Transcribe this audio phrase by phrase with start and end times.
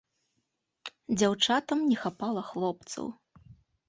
[1.19, 3.05] Дзяўчатам не хапала хлопцаў.